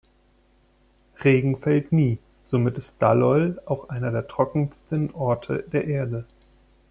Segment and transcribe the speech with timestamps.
[1.23, 6.25] Regen fällt nie, somit ist Dallol auch einer der trockensten Orte der Erde.